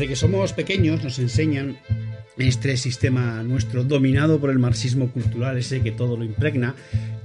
[0.00, 1.76] Desde que somos pequeños nos enseñan
[2.38, 6.74] este sistema nuestro dominado por el marxismo cultural, ese que todo lo impregna,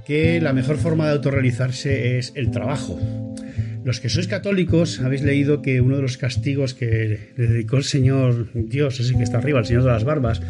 [0.06, 3.00] que la mejor forma de autorrealizarse es el trabajo.
[3.82, 7.84] Los que sois católicos habéis leído que uno de los castigos que le dedicó el
[7.84, 10.42] Señor Dios, ese que está arriba, el Señor de las Barbas,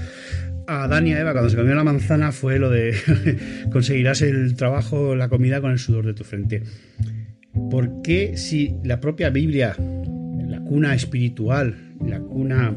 [0.67, 2.97] a Adán y a Eva cuando se comió la manzana fue lo de
[3.71, 6.65] conseguirás el trabajo, la comida con el sudor de tu frente.
[7.71, 12.77] ¿Por qué si la propia Biblia, la cuna espiritual, la cuna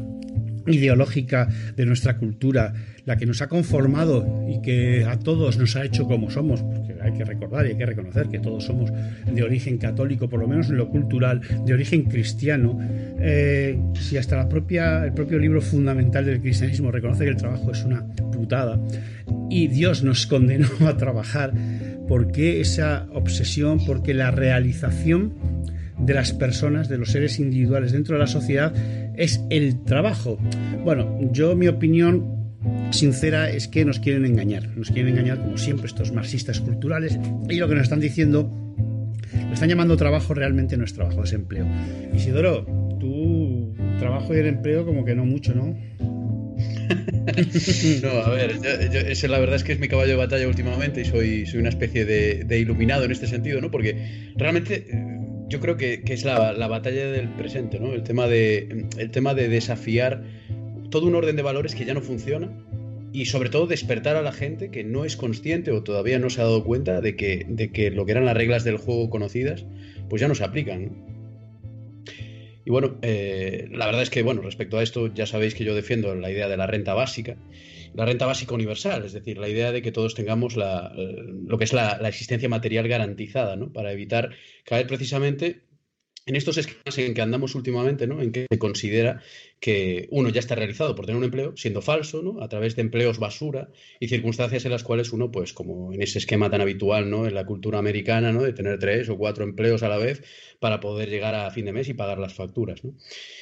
[0.66, 2.72] ideológica de nuestra cultura,
[3.04, 6.94] la que nos ha conformado y que a todos nos ha hecho como somos, porque
[7.00, 8.92] hay que recordar y hay que reconocer que todos somos
[9.32, 12.78] de origen católico, por lo menos en lo cultural, de origen cristiano,
[13.18, 18.06] eh, si hasta el propio libro fundamental del cristianismo reconoce que el trabajo es una
[18.32, 18.80] putada
[19.48, 21.52] y Dios nos condenó a trabajar,
[22.06, 23.84] ¿por qué esa obsesión?
[23.84, 25.34] Porque la realización
[25.98, 28.72] de las personas, de los seres individuales dentro de la sociedad,
[29.20, 30.38] es el trabajo.
[30.82, 32.40] Bueno, yo mi opinión
[32.90, 37.56] sincera es que nos quieren engañar, nos quieren engañar como siempre estos marxistas culturales y
[37.56, 38.50] lo que nos están diciendo,
[39.32, 41.66] lo están llamando trabajo, realmente no es trabajo, es empleo.
[42.14, 42.64] Isidoro,
[42.98, 45.76] tú trabajo y el empleo como que no mucho, ¿no?
[48.02, 48.54] No, a ver,
[48.90, 51.68] yo, la verdad es que es mi caballo de batalla últimamente y soy, soy una
[51.68, 53.70] especie de, de iluminado en este sentido, ¿no?
[53.70, 55.19] Porque realmente eh,
[55.50, 57.92] yo creo que, que es la, la, batalla del presente, ¿no?
[57.92, 60.22] El tema, de, el tema de desafiar
[60.90, 62.48] todo un orden de valores que ya no funciona
[63.12, 66.40] y sobre todo despertar a la gente que no es consciente o todavía no se
[66.40, 69.66] ha dado cuenta de que, de que lo que eran las reglas del juego conocidas,
[70.08, 70.92] pues ya no se aplican.
[72.64, 75.74] Y bueno, eh, la verdad es que, bueno, respecto a esto, ya sabéis que yo
[75.74, 77.36] defiendo la idea de la renta básica,
[77.94, 81.64] la renta básica universal, es decir, la idea de que todos tengamos la, lo que
[81.64, 83.72] es la, la, existencia material garantizada, ¿no?
[83.72, 84.30] Para evitar
[84.64, 85.62] caer precisamente
[86.26, 88.20] en estos esquemas en que andamos últimamente, ¿no?
[88.20, 89.22] En que se considera
[89.58, 92.42] que uno ya está realizado por tener un empleo, siendo falso, ¿no?
[92.42, 96.18] A través de empleos basura y circunstancias en las cuales uno, pues, como en ese
[96.18, 97.26] esquema tan habitual, ¿no?
[97.26, 98.42] En la cultura americana, ¿no?
[98.42, 100.22] De tener tres o cuatro empleos a la vez
[100.60, 102.94] para poder llegar a fin de mes y pagar las facturas, ¿no?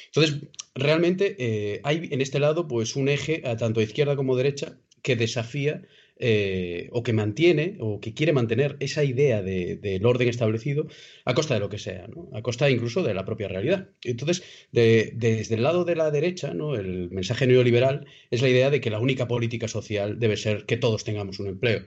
[0.07, 4.77] Entonces, realmente eh, hay en este lado, pues, un eje, a tanto izquierda como derecha,
[5.01, 5.83] que desafía
[6.19, 10.87] eh, o que mantiene o que quiere mantener esa idea del de, de orden establecido
[11.25, 13.89] a costa de lo que sea, a costa incluso de la propia realidad.
[14.03, 16.75] Entonces, de, de, desde el lado de la derecha, ¿no?
[16.75, 20.77] el mensaje neoliberal es la idea de que la única política social debe ser que
[20.77, 21.85] todos tengamos un empleo.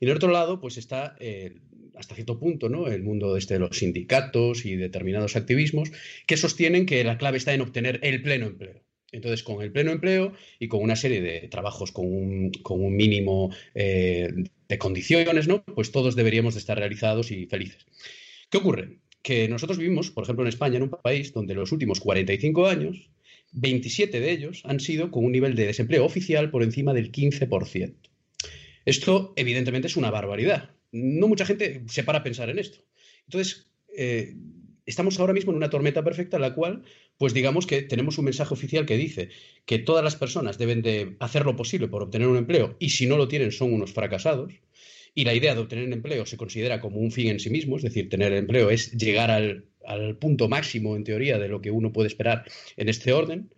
[0.00, 1.56] Y en otro lado, pues está eh,
[1.96, 2.88] hasta cierto punto, ¿no?
[2.88, 5.90] El mundo este de los sindicatos y determinados activismos
[6.26, 8.82] que sostienen que la clave está en obtener el pleno empleo.
[9.14, 14.28] Entonces, con el pleno empleo y con una serie de trabajos con un, mínimo eh,
[14.68, 15.64] de condiciones, ¿no?
[15.64, 17.86] Pues todos deberíamos de estar realizados y felices.
[18.50, 18.98] ¿Qué ocurre?
[19.22, 23.08] Que nosotros vivimos, por ejemplo, en España, en un país donde los últimos 45 años,
[23.52, 27.94] 27 de ellos han sido con un nivel de desempleo oficial por encima del 15%.
[28.84, 30.70] Esto, evidentemente, es una barbaridad.
[30.92, 32.78] No mucha gente se para a pensar en esto.
[33.26, 34.34] Entonces, eh,
[34.86, 36.82] estamos ahora mismo en una tormenta perfecta en la cual,
[37.18, 39.30] pues digamos que tenemos un mensaje oficial que dice
[39.66, 43.06] que todas las personas deben de hacer lo posible por obtener un empleo y si
[43.06, 44.52] no lo tienen son unos fracasados.
[45.16, 47.82] Y la idea de obtener empleo se considera como un fin en sí mismo, es
[47.82, 51.92] decir, tener empleo es llegar al, al punto máximo, en teoría, de lo que uno
[51.92, 52.44] puede esperar
[52.76, 53.50] en este orden.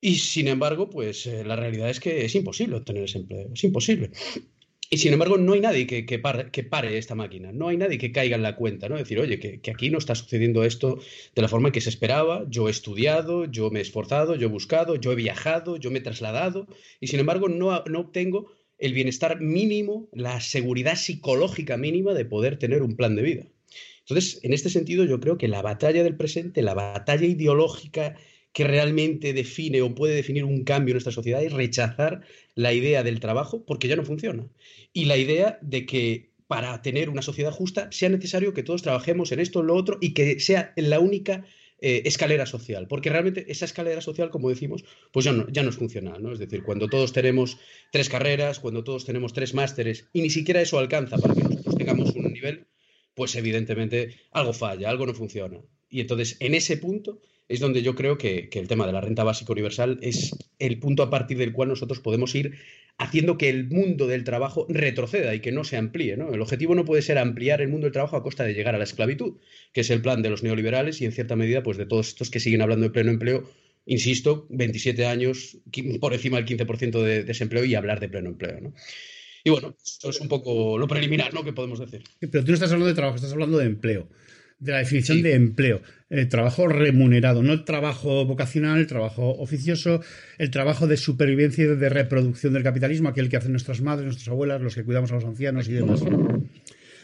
[0.00, 3.64] Y sin embargo, pues eh, la realidad es que es imposible obtener ese empleo, es
[3.64, 4.10] imposible.
[4.90, 7.76] Y sin embargo, no hay nadie que, que, pare, que, pare, esta máquina, no hay
[7.76, 8.96] nadie que caiga en la cuenta, ¿no?
[8.96, 10.98] Decir, oye, que, que, aquí no está sucediendo esto
[11.34, 14.46] de la forma en que se esperaba, yo he estudiado, yo me he esforzado, yo
[14.46, 16.68] he buscado, yo he viajado, yo me he trasladado,
[17.00, 22.58] y sin embargo no, no obtengo el bienestar mínimo, la seguridad psicológica mínima de poder
[22.58, 23.46] tener un plan de vida.
[24.00, 28.16] Entonces, en este sentido, yo creo que la batalla del presente, la batalla ideológica
[28.58, 32.22] que realmente define o puede definir un cambio en nuestra sociedad es rechazar
[32.56, 34.48] la idea del trabajo porque ya no funciona.
[34.92, 39.30] Y la idea de que para tener una sociedad justa sea necesario que todos trabajemos
[39.30, 41.44] en esto, en lo otro y que sea la única
[41.80, 45.70] eh, escalera social, porque realmente esa escalera social, como decimos, pues ya no, ya no
[45.70, 46.32] es funcional, ¿no?
[46.32, 47.58] Es decir, cuando todos tenemos
[47.92, 51.76] tres carreras, cuando todos tenemos tres másteres y ni siquiera eso alcanza para que nosotros
[51.76, 52.66] tengamos un nivel,
[53.14, 55.60] pues evidentemente algo falla, algo no funciona.
[55.88, 59.24] Y entonces, en ese punto es donde yo creo que, el tema de la renta
[59.24, 62.56] básica universal es el punto a partir del cual nosotros podemos ir
[62.98, 66.16] haciendo que el mundo del trabajo retroceda y que no se amplíe.
[66.16, 66.34] ¿no?
[66.34, 68.78] El objetivo no puede ser ampliar el mundo del trabajo a costa de llegar a
[68.78, 69.36] la esclavitud,
[69.72, 72.30] que es el plan de los neoliberales y en cierta medida pues de todos estos
[72.30, 73.48] que siguen hablando de pleno empleo.
[73.86, 75.56] Insisto, 27 años
[76.00, 78.60] por encima del 15% de desempleo y hablar de pleno empleo.
[78.60, 78.74] ¿no?
[79.44, 81.44] Y bueno, esto es un poco lo preliminar ¿no?
[81.44, 82.02] que podemos decir.
[82.20, 84.08] Pero tú no estás hablando de trabajo, estás hablando de empleo
[84.58, 85.82] de la definición de empleo.
[86.10, 90.00] El trabajo remunerado, no el trabajo vocacional, el trabajo oficioso,
[90.38, 94.28] el trabajo de supervivencia y de reproducción del capitalismo, aquel que hacen nuestras madres, nuestras
[94.28, 96.02] abuelas, los que cuidamos a los ancianos y demás.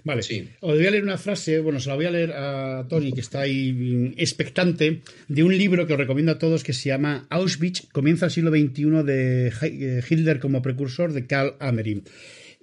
[0.04, 0.50] Vale, sí.
[0.60, 3.22] os voy a leer una frase, bueno, se la voy a leer a Tony, que
[3.22, 7.88] está ahí expectante, de un libro que os recomiendo a todos que se llama Auschwitz,
[7.90, 12.04] comienza el siglo XXI de eh, Hitler como precursor de Karl Amerin.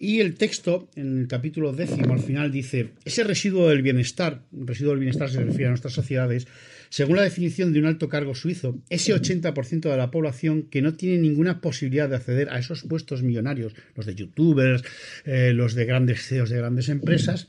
[0.03, 4.93] Y el texto, en el capítulo décimo, al final dice, ese residuo del bienestar, residuo
[4.93, 6.47] del bienestar se refiere a nuestras sociedades,
[6.89, 10.95] según la definición de un alto cargo suizo, ese 80% de la población que no
[10.95, 14.83] tiene ninguna posibilidad de acceder a esos puestos millonarios, los de youtubers,
[15.23, 17.47] eh, los de grandes CEOs de grandes empresas,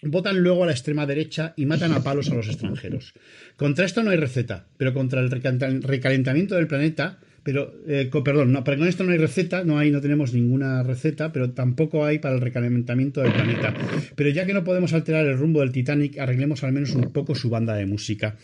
[0.00, 3.12] votan luego a la extrema derecha y matan a palos a los extranjeros.
[3.56, 8.64] Contra esto no hay receta, pero contra el recalentamiento del planeta pero, eh, perdón, no,
[8.64, 12.34] con esto no hay receta, no hay, no tenemos ninguna receta, pero tampoco hay para
[12.34, 13.72] el recalentamiento del planeta.
[14.16, 17.36] Pero ya que no podemos alterar el rumbo del Titanic, arreglemos al menos un poco
[17.36, 18.36] su banda de música.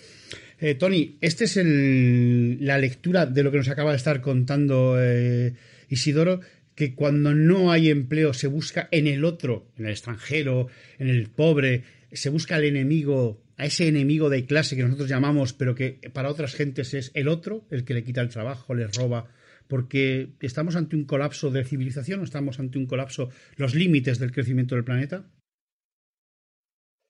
[0.60, 5.54] Eh, Tony, esta es la lectura de lo que nos acaba de estar contando eh,
[5.88, 6.38] Isidoro,
[6.76, 10.68] que cuando no hay empleo se busca en el otro, en el extranjero,
[11.00, 11.82] en el pobre,
[12.12, 16.30] se busca el enemigo a ese enemigo de clase que nosotros llamamos, pero que para
[16.30, 19.28] otras gentes es el otro, el que le quita el trabajo, le roba,
[19.68, 24.32] porque estamos ante un colapso de civilización o estamos ante un colapso, los límites del
[24.32, 25.30] crecimiento del planeta?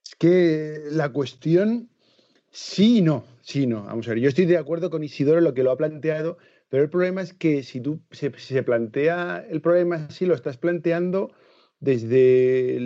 [0.06, 1.90] Es que la cuestión,
[2.50, 3.84] sí y no, sí y no.
[3.84, 6.38] Vamos a ver, yo estoy de acuerdo con Isidoro en lo que lo ha planteado,
[6.68, 10.56] pero el problema es que si tú se, se plantea el problema así, lo estás
[10.56, 11.32] planteando
[11.82, 12.78] desde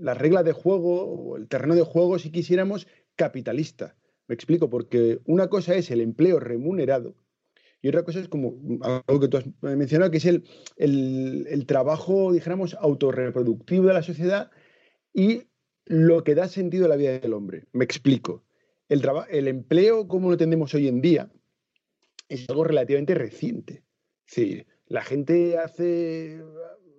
[0.00, 3.96] la regla de juego o el terreno de juego, si quisiéramos, capitalista.
[4.26, 7.14] Me explico, porque una cosa es el empleo remunerado
[7.80, 10.44] y otra cosa es como algo que tú has mencionado, que es el,
[10.76, 14.50] el, trabajo, dijéramos, autorreproductivo de la sociedad
[15.14, 15.44] y
[15.84, 17.66] lo que da sentido a la vida del hombre.
[17.72, 18.42] Me explico.
[18.88, 21.30] El, el empleo, como lo tenemos hoy en día,
[22.28, 23.84] es algo relativamente reciente.
[24.26, 26.42] Es la gente hace